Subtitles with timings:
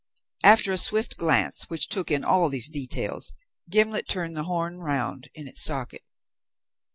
[0.43, 3.33] After a swift glance, which took in all these details,
[3.69, 6.01] Gimblet turned the horn round in its socket.